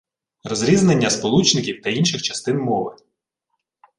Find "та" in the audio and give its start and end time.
1.81-1.89